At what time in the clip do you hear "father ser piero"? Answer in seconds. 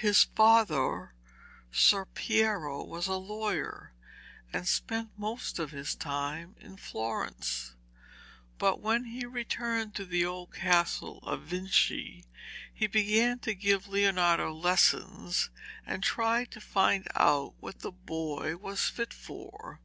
0.34-2.82